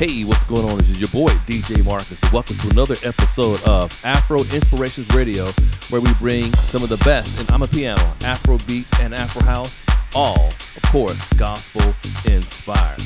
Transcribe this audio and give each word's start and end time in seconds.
Hey, 0.00 0.24
what's 0.24 0.44
going 0.44 0.64
on? 0.64 0.78
This 0.78 0.88
is 0.92 0.98
your 0.98 1.10
boy, 1.10 1.28
DJ 1.44 1.84
Marcus, 1.84 2.22
and 2.22 2.32
welcome 2.32 2.56
to 2.56 2.70
another 2.70 2.94
episode 3.04 3.62
of 3.64 3.92
Afro 4.02 4.38
Inspirations 4.38 5.06
Radio, 5.14 5.44
where 5.90 6.00
we 6.00 6.10
bring 6.14 6.44
some 6.54 6.82
of 6.82 6.88
the 6.88 6.96
best 7.04 7.38
in 7.38 7.68
piano, 7.68 8.00
Afro 8.24 8.56
beats, 8.66 8.98
and 8.98 9.12
Afro 9.12 9.42
house, 9.42 9.82
all, 10.14 10.46
of 10.46 10.82
course, 10.84 11.30
gospel 11.34 11.94
inspired. 12.24 13.02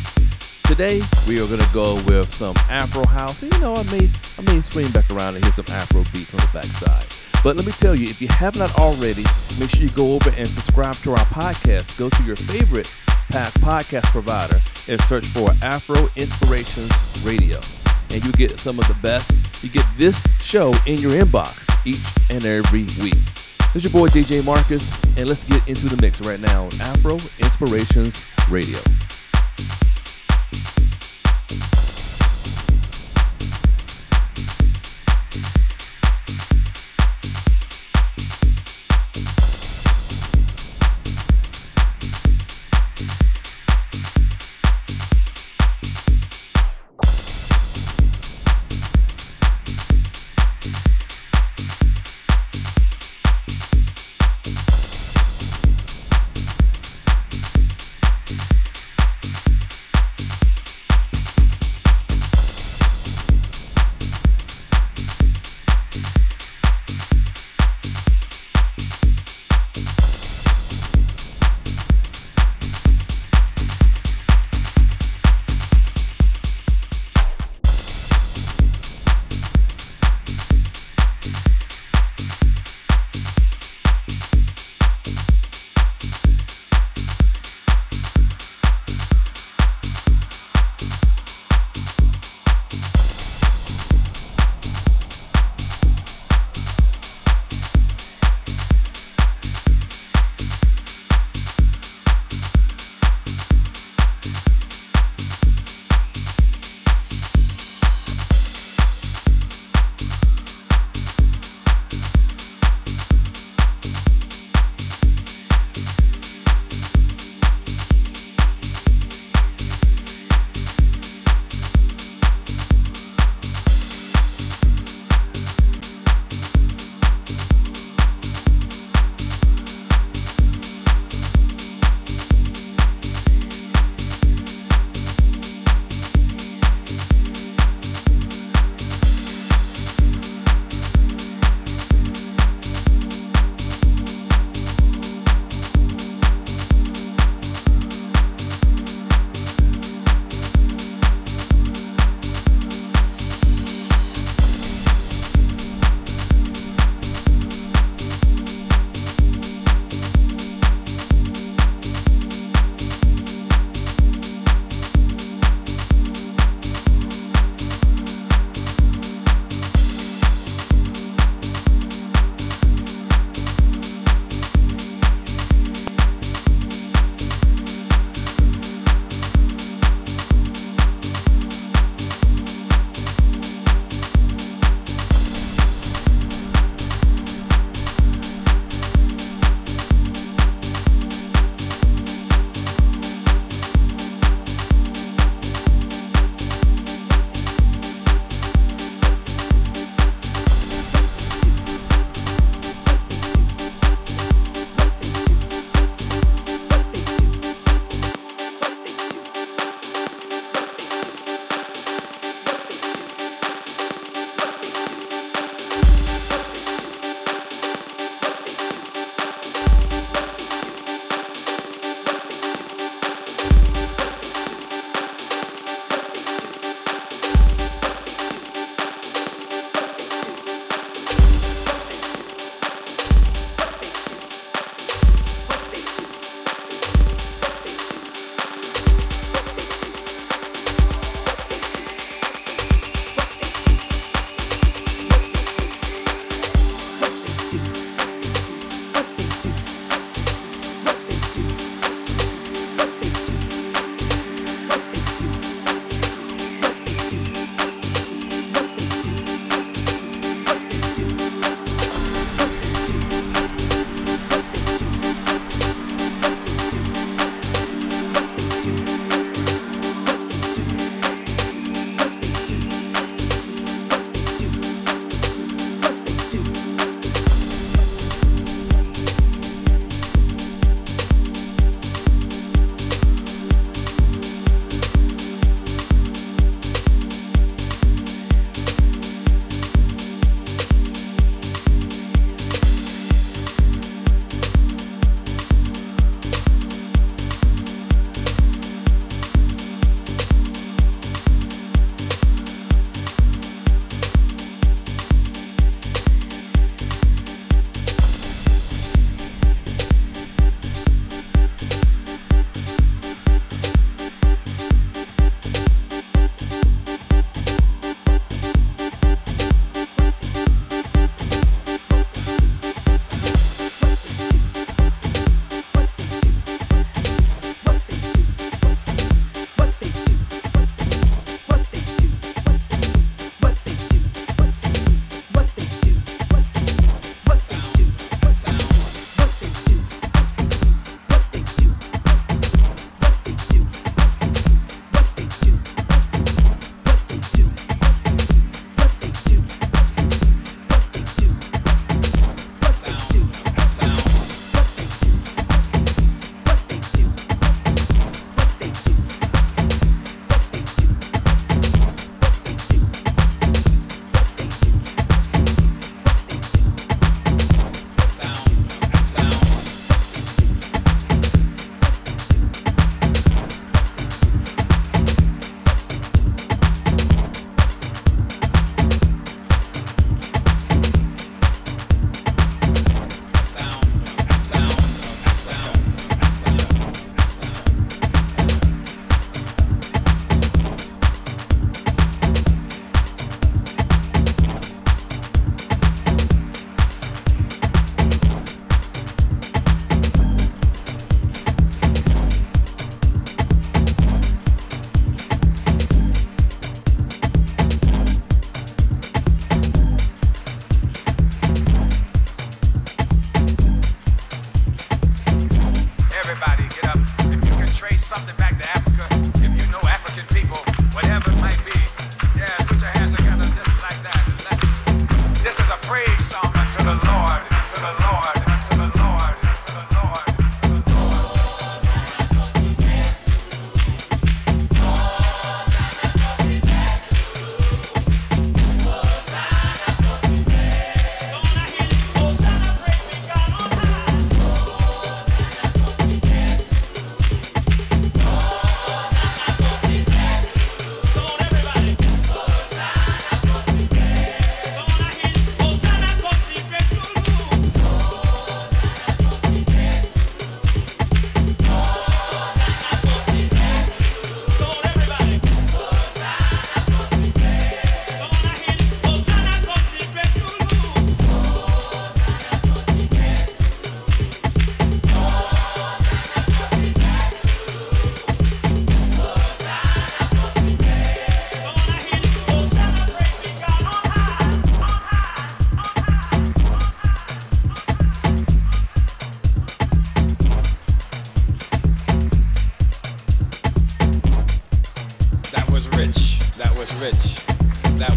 Today, 0.62 1.02
we 1.26 1.40
are 1.40 1.48
going 1.48 1.58
to 1.58 1.74
go 1.74 1.94
with 2.06 2.32
some 2.32 2.54
Afro 2.70 3.04
house. 3.04 3.42
And, 3.42 3.52
you 3.52 3.58
know, 3.58 3.74
I 3.74 3.82
may, 3.90 4.08
I 4.38 4.54
may 4.54 4.60
swing 4.60 4.88
back 4.92 5.10
around 5.10 5.34
and 5.34 5.44
hear 5.44 5.52
some 5.52 5.66
Afro 5.70 6.04
beats 6.12 6.32
on 6.32 6.38
the 6.38 6.50
backside. 6.52 7.06
But 7.42 7.56
let 7.56 7.66
me 7.66 7.72
tell 7.72 7.98
you, 7.98 8.08
if 8.08 8.22
you 8.22 8.28
have 8.28 8.56
not 8.56 8.72
already, 8.78 9.24
make 9.58 9.70
sure 9.70 9.82
you 9.82 9.88
go 9.96 10.14
over 10.14 10.30
and 10.30 10.46
subscribe 10.46 10.94
to 11.02 11.10
our 11.10 11.26
podcast. 11.26 11.98
Go 11.98 12.08
to 12.08 12.22
your 12.22 12.36
favorite 12.36 12.86
podcast 13.32 14.04
provider 14.04 14.60
and 14.88 15.00
search 15.02 15.26
for 15.26 15.50
Afro 15.62 16.08
Inspirations 16.16 16.90
Radio. 17.24 17.58
And 18.10 18.24
you 18.24 18.32
get 18.32 18.58
some 18.58 18.78
of 18.78 18.86
the 18.86 18.96
best. 19.02 19.32
You 19.62 19.70
get 19.70 19.86
this 19.96 20.22
show 20.40 20.72
in 20.86 20.98
your 20.98 21.12
inbox 21.12 21.68
each 21.84 22.04
and 22.30 22.44
every 22.44 22.82
week. 23.02 23.18
This 23.72 23.84
is 23.84 23.92
your 23.92 23.92
boy 23.92 24.08
DJ 24.08 24.44
Marcus, 24.46 25.02
and 25.18 25.28
let's 25.28 25.44
get 25.44 25.66
into 25.66 25.88
the 25.88 26.00
mix 26.00 26.24
right 26.24 26.38
now 26.38 26.64
on 26.64 26.80
Afro 26.80 27.14
Inspirations 27.40 28.24
Radio. 28.48 28.78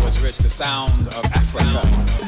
Was 0.07 0.21
rich. 0.21 0.37
The 0.37 0.47
sound 0.47 1.07
of 1.09 1.25
Africa. 1.33 2.26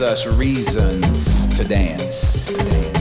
Us 0.00 0.26
reasons 0.26 1.46
to 1.56 1.64
dance. 1.64 2.54
God's 2.56 2.58
love, 2.58 2.93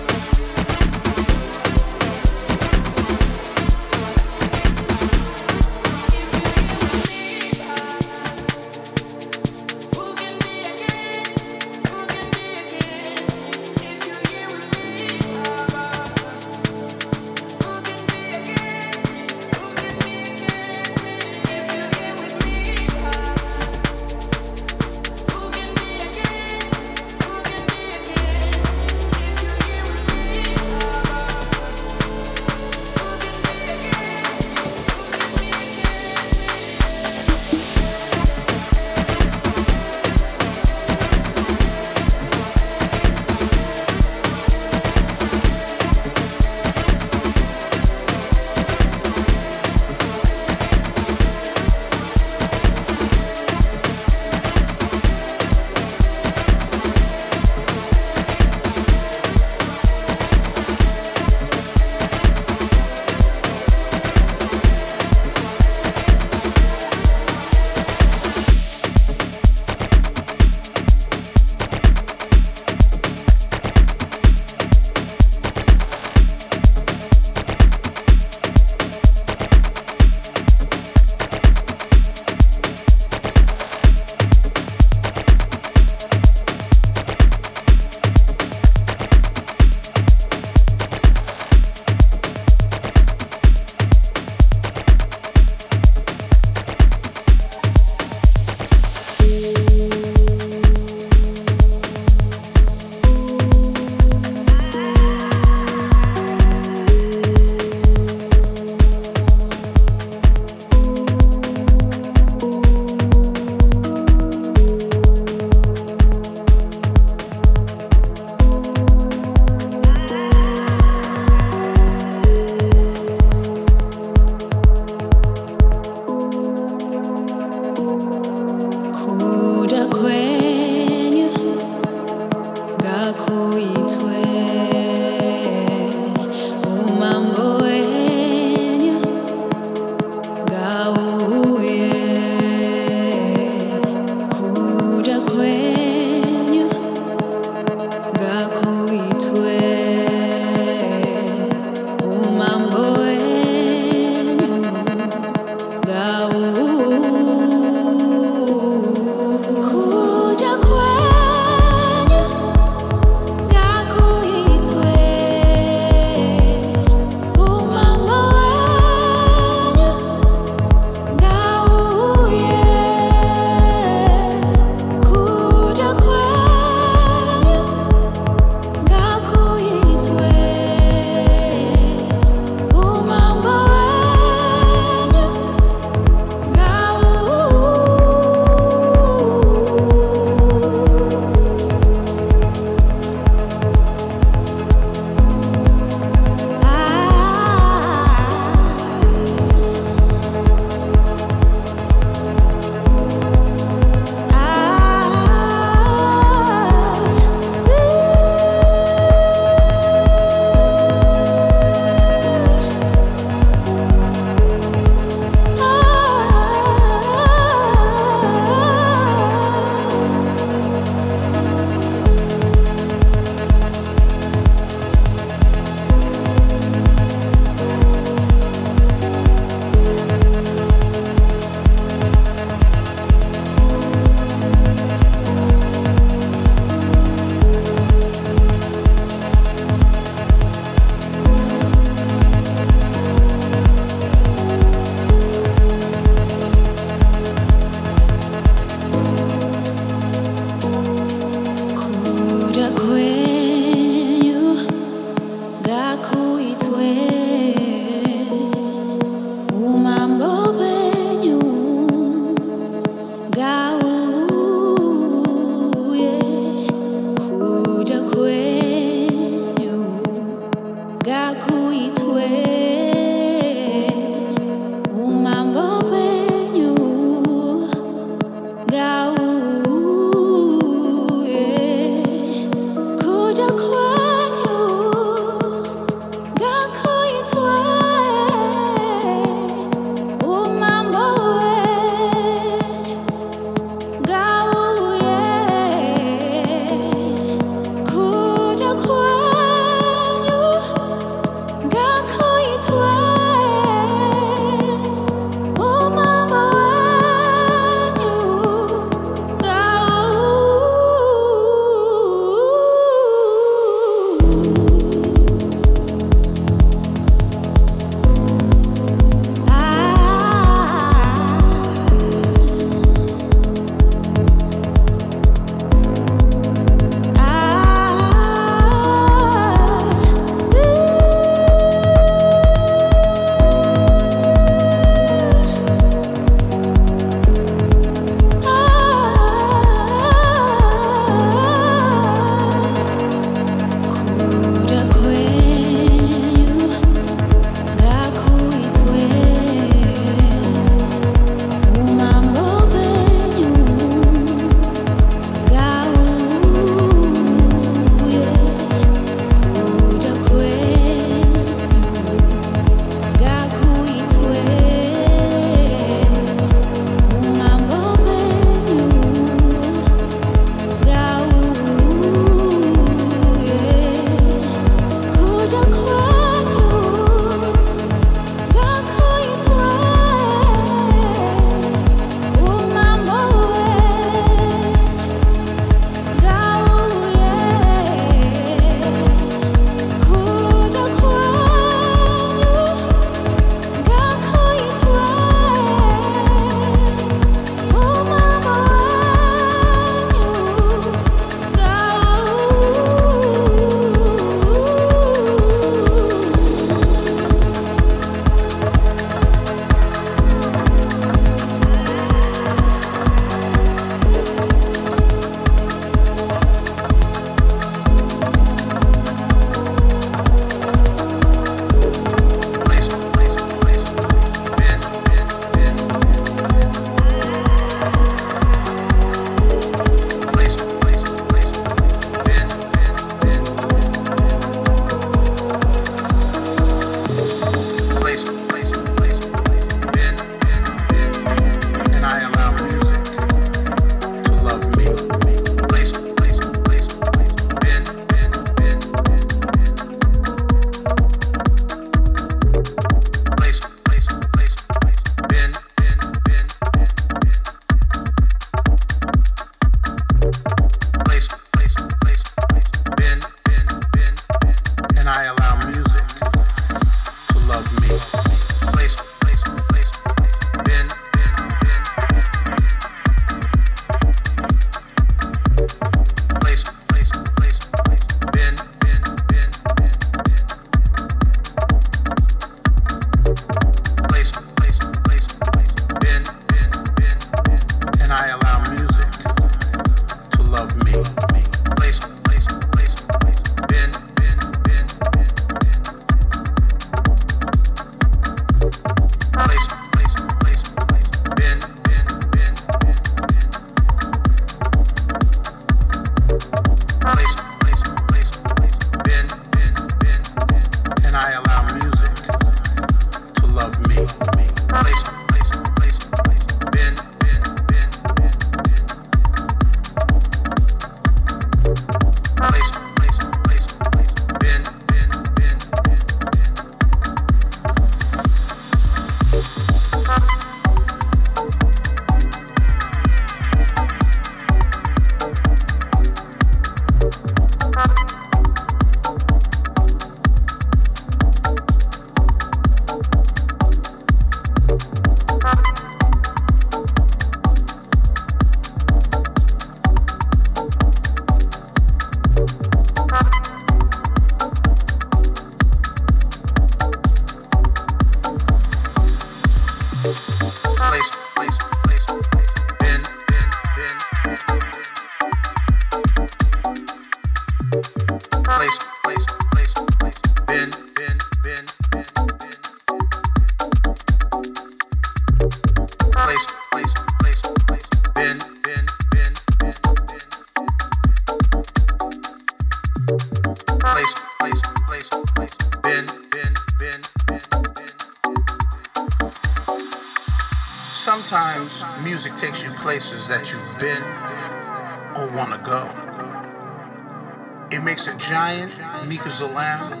lamb, 599.42 600.00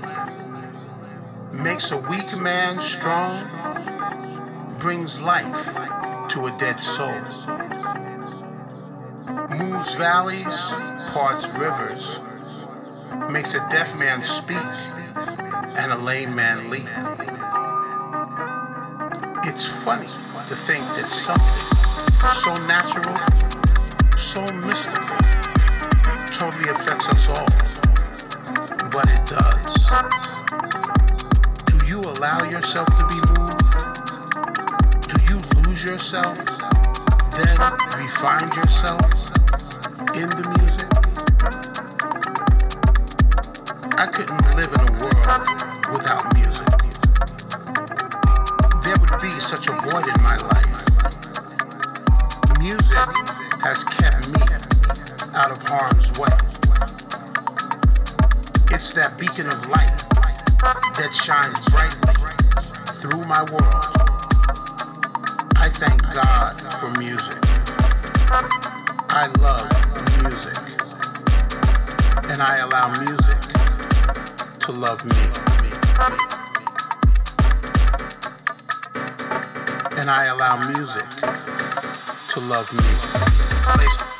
makes 1.52 1.90
a 1.90 1.96
weak 1.96 2.38
man 2.38 2.80
strong, 2.80 3.32
brings 4.78 5.20
life 5.20 5.74
to 6.28 6.46
a 6.46 6.56
dead 6.58 6.80
soul, 6.80 7.12
moves 9.58 9.94
valleys, 9.96 10.56
parts 11.12 11.48
rivers, 11.48 12.20
makes 13.30 13.54
a 13.54 13.66
deaf 13.70 13.98
man 13.98 14.22
speak 14.22 14.56
and 15.78 15.90
a 15.90 15.96
lame 15.96 16.34
man 16.34 16.70
leap. 16.70 16.86
It's 19.44 19.66
funny 19.66 20.06
to 20.46 20.54
think 20.54 20.84
that 20.94 21.08
something 21.10 21.74
so 22.32 22.54
natural, 22.66 23.16
so 24.16 24.42
mystical, 24.64 25.16
totally 26.30 26.68
affects 26.68 27.08
us 27.08 27.28
all. 27.28 27.83
But 28.94 29.10
it 29.10 29.26
does. 29.26 29.74
Do 31.66 31.84
you 31.84 32.00
allow 32.00 32.48
yourself 32.48 32.86
to 32.86 33.06
be 33.08 33.16
moved? 33.34 33.74
Do 35.08 35.16
you 35.24 35.40
lose 35.62 35.84
yourself? 35.84 36.38
Then 37.32 37.58
refine 37.98 38.52
yourself 38.52 39.33
through 63.24 63.28
my 63.28 63.42
world. 63.44 63.84
I 65.56 65.68
thank 65.70 66.02
God 66.12 66.60
for 66.74 66.90
music. 66.98 67.38
I 69.10 69.26
love 69.40 69.68
music. 70.22 70.56
And 72.30 72.42
I 72.42 72.58
allow 72.58 72.88
music 73.04 73.40
to 74.60 74.72
love 74.72 75.04
me. 75.04 75.22
And 79.98 80.10
I 80.10 80.26
allow 80.26 80.56
music 80.72 81.08
to 82.28 82.40
love 82.40 82.72
me. 82.72 84.13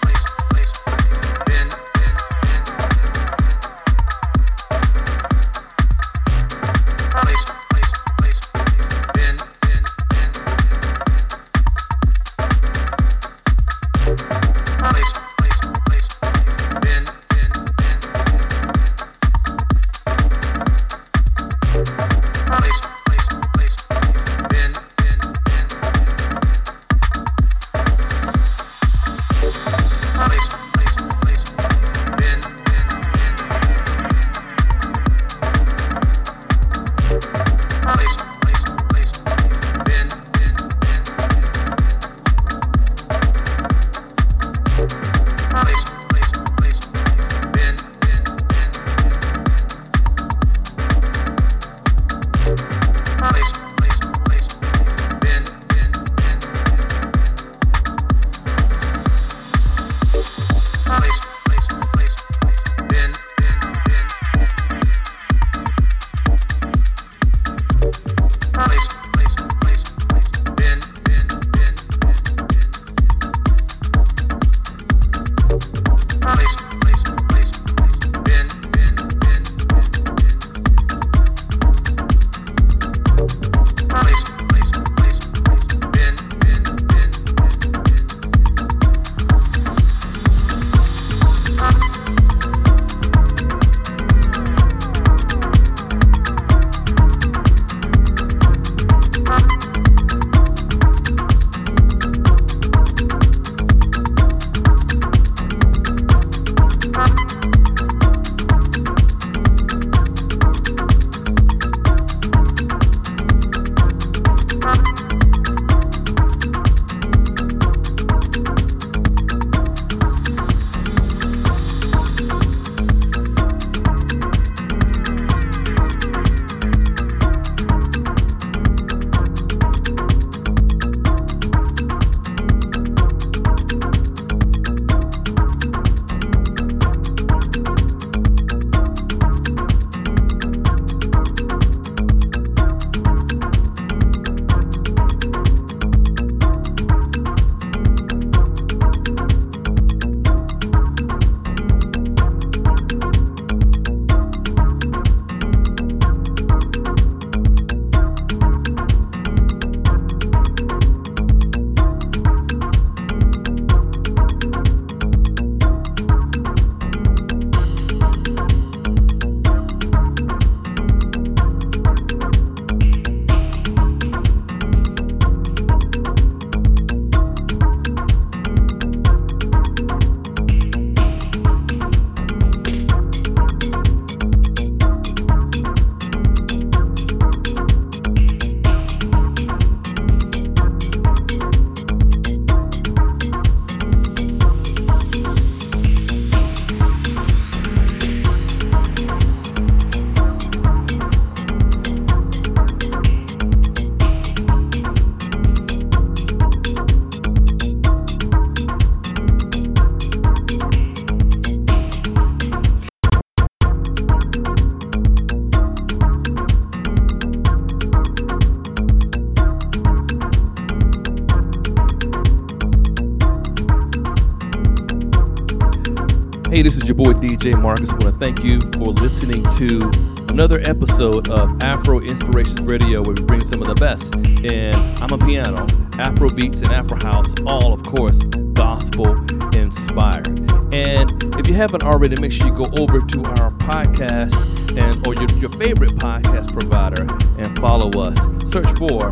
Your 226.97 227.13
boy 227.13 227.19
DJ 227.19 227.61
Marcus. 227.61 227.91
I 227.91 227.95
want 227.95 228.07
to 228.07 228.13
thank 228.13 228.45
you 228.45 228.61
for 228.73 228.93
listening 228.93 229.43
to 229.57 229.91
another 230.29 230.61
episode 230.61 231.29
of 231.29 231.61
Afro 231.63 232.01
Inspirations 232.01 232.61
Radio, 232.61 233.03
where 233.03 233.15
we 233.15 233.23
bring 233.23 233.45
some 233.45 233.63
of 233.63 233.69
the 233.69 233.75
best 233.75 234.15
in 234.15 234.73
piano, 235.21 235.67
Afro 235.95 236.31
beats, 236.31 236.61
and 236.63 236.73
Afro 236.73 236.97
house, 236.97 237.33
all, 237.47 237.73
of 237.73 237.83
course, 237.85 238.23
gospel 238.53 239.17
inspired. 239.57 240.29
And 240.73 241.23
if 241.37 241.47
you 241.47 241.55
haven't 241.55 241.83
already, 241.83 242.21
make 242.21 242.33
sure 242.33 242.47
you 242.49 242.55
go 242.55 242.71
over 242.79 243.01
to 243.01 243.25
our 243.41 243.51
podcast 243.53 244.77
and 244.77 245.07
or 245.07 245.15
your, 245.15 245.31
your 245.39 245.51
favorite 245.51 245.95
podcast 245.97 246.53
provider 246.53 247.07
and 247.39 247.59
follow 247.59 247.91
us. 248.01 248.19
Search 248.49 248.69
for 248.79 249.11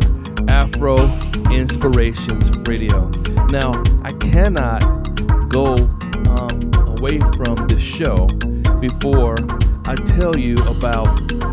Afro 0.49 0.97
Inspirations 1.51 2.51
Radio. 2.67 3.09
Now, 3.47 3.81
I 4.03 4.13
cannot 4.13 5.49
go 5.49 5.75
away 7.03 7.19
from 7.35 7.55
this 7.67 7.81
show 7.81 8.27
before 8.79 9.35
I 9.83 9.93
tell 10.05 10.39
you 10.39 10.55
about 10.77 11.03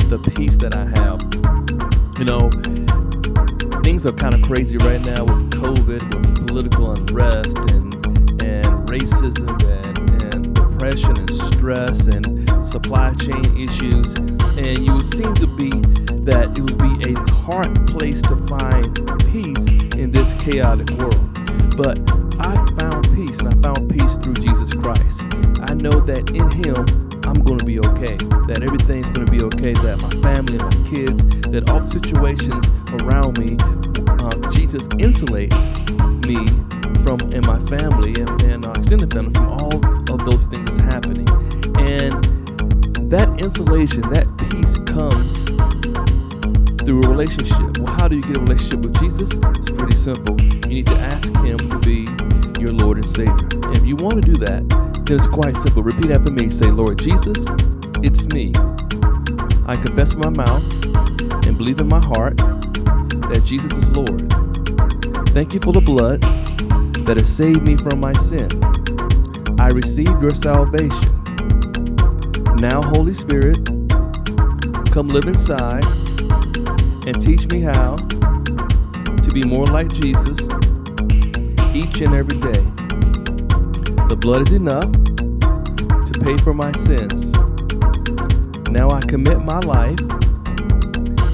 the 0.09 0.33
peace 0.37 0.57
that 0.59 0.77
I 0.77 0.87
have. 1.01 1.21
You 2.21 2.25
know, 2.25 2.51
things 3.83 4.07
are 4.07 4.13
kind 4.13 4.33
of 4.33 4.43
crazy 4.43 4.79
right 4.79 5.01
now 5.01 5.25
with 5.25 5.51
COVID, 5.51 6.15
with 6.15 6.47
political 6.47 6.93
unrest 6.93 7.59
and 7.73 7.93
and 8.41 8.89
racism 8.89 9.51
and, 9.65 10.23
and 10.23 10.55
depression 10.55 11.17
and 11.17 11.35
stress 11.35 12.07
and 12.07 12.49
supply 12.65 13.13
chain 13.15 13.45
issues. 13.59 14.15
And 14.15 14.79
you 14.87 14.95
would 14.95 15.05
seem 15.05 15.35
to 15.35 15.49
be 15.57 15.71
that 16.31 16.53
it 16.57 16.61
would 16.61 16.79
be 16.79 17.13
a 17.13 17.19
hard 17.43 17.75
place 17.89 18.23
to 18.23 18.37
find 18.47 18.95
peace 19.33 19.67
in 19.99 20.13
this 20.13 20.33
chaotic 20.35 20.91
world. 20.91 21.77
But 21.77 21.99
I 22.39 22.55
found 22.79 23.00
peace, 23.15 23.39
and 23.39 23.49
I 23.49 23.57
found 23.63 23.91
peace 23.91 24.17
through 24.17 24.35
Jesus 24.35 24.73
Christ. 24.73 25.23
I 25.63 25.75
know 25.75 26.01
that 26.01 26.31
in 26.31 26.51
Him, 26.51 27.11
I'm 27.25 27.43
going 27.43 27.59
to 27.59 27.65
be 27.65 27.79
okay, 27.79 28.17
that 28.49 28.63
everything's 28.63 29.11
going 29.11 29.27
to 29.27 29.33
be 29.33 29.43
okay, 29.43 29.73
that 29.73 29.99
my 30.03 30.11
family 30.23 30.59
and 30.59 30.65
my 30.65 30.89
kids, 30.89 31.25
that 31.51 31.69
all 31.71 31.81
the 31.81 31.87
situations 31.87 32.67
around 33.03 33.39
me, 33.39 33.57
uh, 34.19 34.51
Jesus 34.51 34.87
insulates 34.99 35.59
me 36.27 36.47
from 37.03 37.21
and 37.33 37.47
my 37.47 37.59
family 37.69 38.15
and, 38.21 38.43
and 38.43 38.65
uh, 38.65 38.73
extended 38.73 39.13
family 39.13 39.33
from 39.35 39.49
all 39.49 39.77
of 40.13 40.25
those 40.25 40.47
things 40.47 40.67
that's 40.67 40.79
happening. 40.79 41.29
And 41.79 42.13
that 43.11 43.29
insulation, 43.39 44.03
that 44.11 44.27
peace 44.51 44.77
comes 44.93 45.45
through 46.85 47.03
a 47.03 47.09
relationship. 47.09 47.79
Well, 47.79 47.93
how 47.95 48.09
do 48.09 48.17
you 48.17 48.23
get 48.23 48.37
a 48.37 48.41
relationship 48.41 48.81
with 48.81 48.99
Jesus? 48.99 49.31
It's 49.33 49.71
pretty 49.71 49.97
simple. 49.97 50.41
You 50.41 50.61
need 50.61 50.87
to 50.87 50.99
ask 50.99 51.35
Him 51.37 51.59
to 51.59 51.79
be 51.79 52.07
your 52.61 52.73
Lord 52.73 52.99
and 52.99 53.09
Savior. 53.09 53.49
If 53.73 53.87
you 53.87 53.97
want 53.97 54.23
to 54.23 54.31
do 54.31 54.37
that, 54.39 54.63
it's 55.09 55.27
quite 55.27 55.57
simple. 55.57 55.83
Repeat 55.83 56.11
after 56.11 56.31
me. 56.31 56.49
Say, 56.49 56.67
Lord 56.67 56.99
Jesus, 56.99 57.45
it's 58.03 58.27
me. 58.29 58.53
I 59.67 59.77
confess 59.77 60.15
with 60.15 60.25
my 60.25 60.31
mouth 60.31 60.85
and 61.47 61.57
believe 61.57 61.81
in 61.81 61.89
my 61.89 61.99
heart 61.99 62.37
that 62.37 63.43
Jesus 63.45 63.73
is 63.73 63.91
Lord. 63.91 64.31
Thank 65.31 65.55
you 65.55 65.61
for 65.61 65.73
the 65.73 65.81
blood 65.81 66.21
that 67.07 67.17
has 67.17 67.35
saved 67.35 67.63
me 67.63 67.77
from 67.77 67.99
my 67.99 68.13
sin. 68.13 68.49
I 69.59 69.69
receive 69.69 70.23
your 70.23 70.35
salvation. 70.35 71.17
Now, 72.57 72.83
Holy 72.83 73.15
Spirit, 73.15 73.65
come 74.93 75.09
live 75.09 75.27
inside 75.27 75.85
and 77.07 77.21
teach 77.21 77.47
me 77.49 77.61
how 77.61 77.97
to 77.97 79.31
be 79.33 79.45
more 79.45 79.67
like 79.67 79.91
Jesus 79.93 80.39
each 81.75 82.01
and 82.01 82.14
every 82.14 82.39
day. 82.39 82.62
The 84.09 84.16
blood 84.18 84.43
is 84.43 84.53
enough 84.53 84.91
to 84.91 86.21
pay 86.21 86.37
for 86.39 86.53
my 86.53 86.73
sins. 86.73 87.31
Now 88.71 88.91
I 88.91 89.01
commit 89.01 89.41
my 89.41 89.61
life 89.61 89.99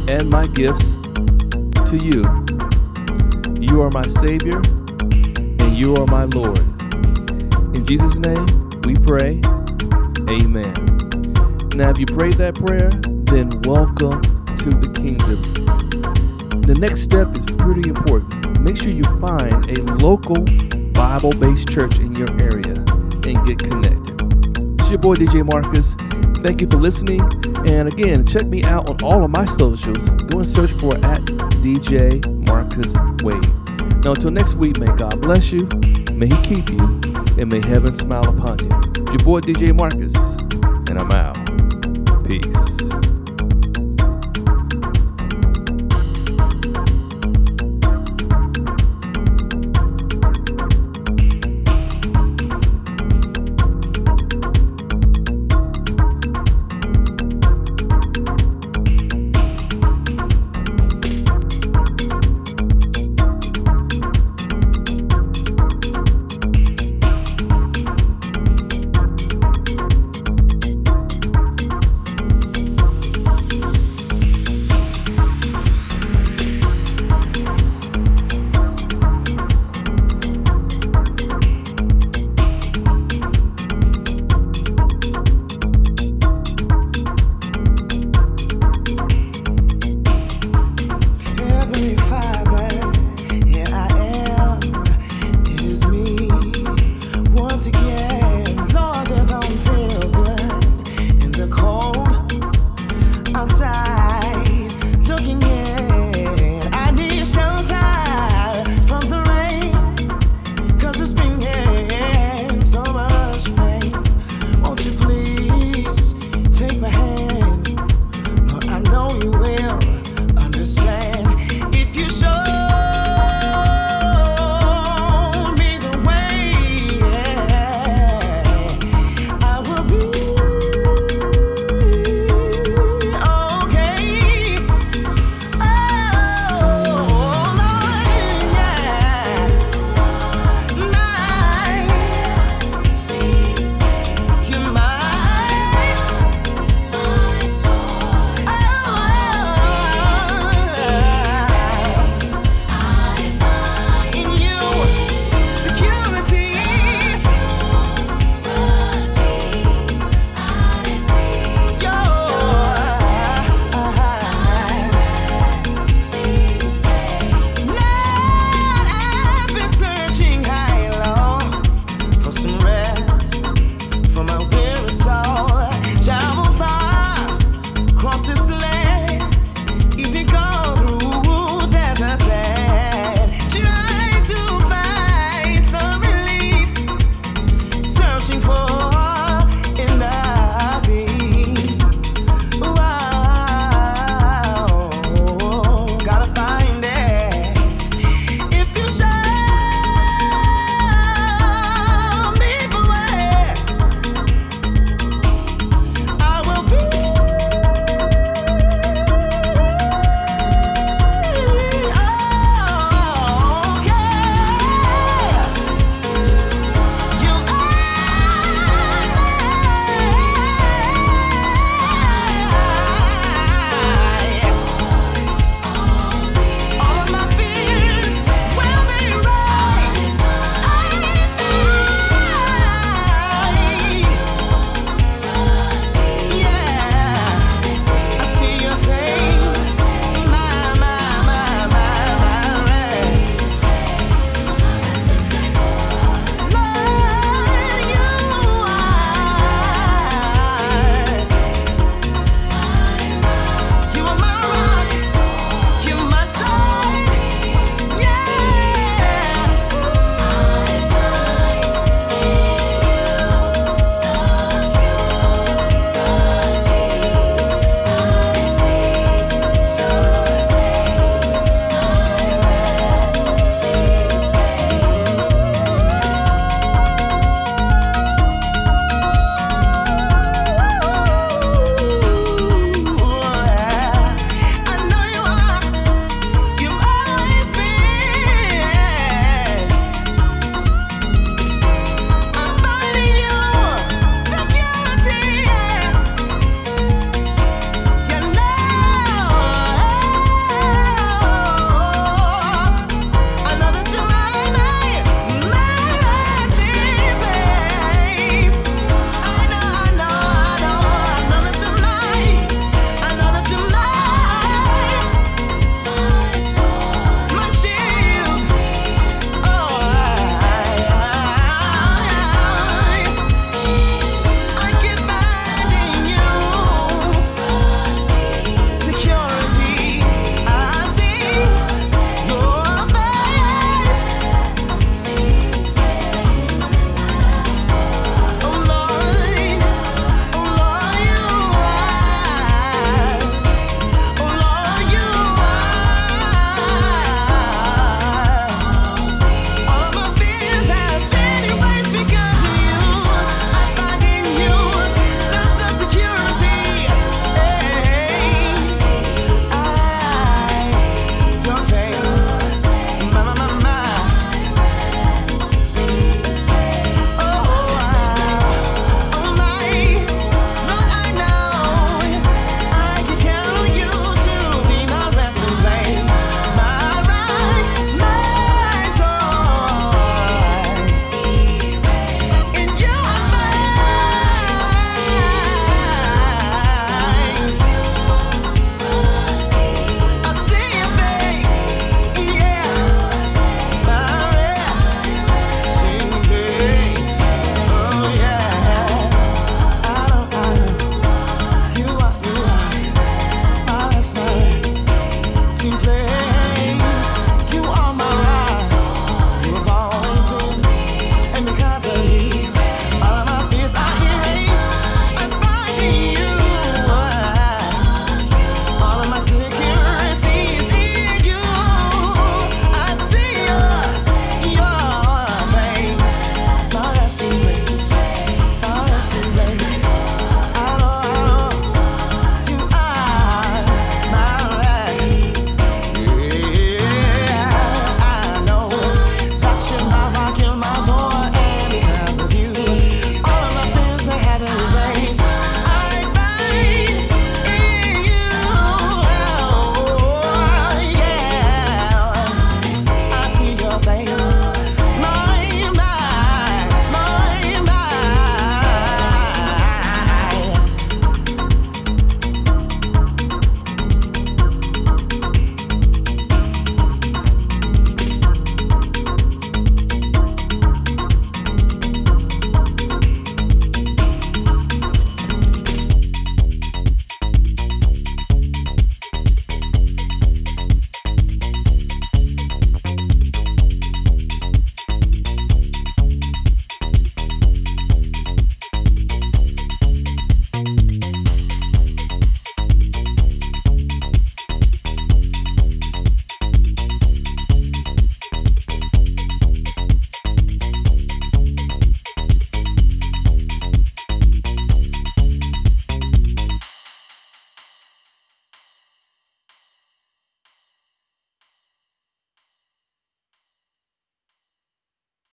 and 0.08 0.28
my 0.28 0.46
gifts 0.48 0.94
to 1.90 1.96
you. 1.96 2.22
You 3.60 3.82
are 3.82 3.90
my 3.90 4.06
Savior 4.06 4.58
and 4.58 5.76
you 5.76 5.96
are 5.96 6.06
my 6.06 6.24
Lord. 6.24 6.58
In 7.74 7.84
Jesus' 7.86 8.18
name, 8.18 8.46
we 8.82 8.94
pray. 8.94 9.40
Amen. 10.28 10.74
Now, 11.74 11.90
if 11.90 11.98
you 11.98 12.06
prayed 12.06 12.34
that 12.38 12.54
prayer, 12.54 12.90
then 13.26 13.60
welcome 13.62 14.20
to 14.56 14.70
the 14.70 14.92
kingdom. 14.94 16.62
The 16.62 16.74
next 16.74 17.02
step 17.02 17.34
is 17.34 17.46
pretty 17.46 17.88
important. 17.88 18.45
Make 18.66 18.78
sure 18.78 18.90
you 18.90 19.04
find 19.20 19.70
a 19.70 19.80
local 20.04 20.44
Bible 20.90 21.30
based 21.30 21.68
church 21.68 22.00
in 22.00 22.16
your 22.16 22.28
area 22.42 22.74
and 22.74 23.46
get 23.46 23.60
connected. 23.60 24.20
It's 24.80 24.90
your 24.90 24.98
boy 24.98 25.14
DJ 25.14 25.46
Marcus. 25.46 25.94
Thank 26.42 26.60
you 26.60 26.68
for 26.68 26.76
listening. 26.76 27.20
And 27.68 27.86
again, 27.86 28.26
check 28.26 28.46
me 28.46 28.64
out 28.64 28.88
on 28.88 29.00
all 29.04 29.24
of 29.24 29.30
my 29.30 29.44
socials. 29.44 30.08
Go 30.08 30.38
and 30.40 30.48
search 30.48 30.72
for 30.72 30.94
at 30.96 31.20
DJ 31.62 32.26
Marcus 32.44 32.96
Wade. 33.22 34.04
Now, 34.04 34.14
until 34.14 34.32
next 34.32 34.54
week, 34.54 34.78
may 34.78 34.92
God 34.96 35.22
bless 35.22 35.52
you, 35.52 35.66
may 36.12 36.26
He 36.26 36.42
keep 36.42 36.68
you, 36.68 37.00
and 37.38 37.48
may 37.48 37.64
heaven 37.64 37.94
smile 37.94 38.28
upon 38.28 38.58
you. 38.58 38.70
It's 39.04 39.12
your 39.12 39.22
boy 39.22 39.42
DJ 39.42 39.76
Marcus, 39.76 40.34
and 40.90 40.98
I'm 40.98 41.12
out. 41.12 41.36
Peace. 42.24 42.95